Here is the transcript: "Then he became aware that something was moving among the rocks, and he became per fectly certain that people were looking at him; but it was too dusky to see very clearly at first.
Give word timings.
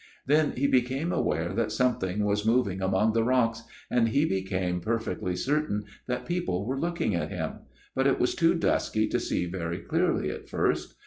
"Then 0.25 0.53
he 0.57 0.65
became 0.65 1.11
aware 1.13 1.53
that 1.53 1.71
something 1.71 2.25
was 2.25 2.43
moving 2.43 2.81
among 2.81 3.13
the 3.13 3.23
rocks, 3.23 3.65
and 3.91 4.09
he 4.09 4.25
became 4.25 4.81
per 4.81 4.97
fectly 4.97 5.37
certain 5.37 5.83
that 6.07 6.25
people 6.25 6.65
were 6.65 6.79
looking 6.79 7.13
at 7.13 7.29
him; 7.29 7.59
but 7.93 8.07
it 8.07 8.19
was 8.19 8.33
too 8.33 8.55
dusky 8.55 9.07
to 9.07 9.19
see 9.19 9.45
very 9.45 9.77
clearly 9.77 10.31
at 10.31 10.49
first. 10.49 10.95